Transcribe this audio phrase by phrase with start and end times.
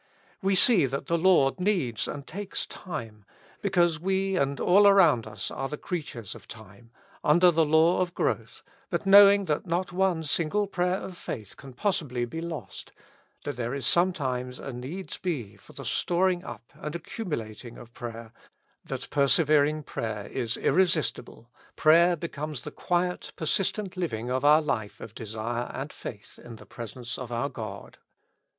[0.41, 3.23] We see that the Lord needs and takes time,
[3.61, 6.89] because we and all around us are the creatures of time,
[7.23, 11.73] under the law of growth; but knowing that not one single prayer of faith can
[11.73, 12.93] possibly be lost,
[13.43, 18.31] that there is sometimes a needs be for the storing up and accumulating of prayer,
[18.83, 24.99] that persevering prayer is irresistible, prayer becomes the quiet, persistent liv ing of our life
[24.99, 27.99] of desire and faith in the presence of our God.